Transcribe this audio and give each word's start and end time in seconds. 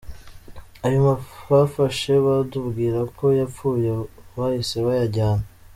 Ayo 0.85 0.99
bafashe 1.51 2.13
batubwira 2.25 2.99
ko 3.17 3.25
yapfuye 3.39 3.91
bahise 4.37 4.77
bayajyana. 4.87 5.45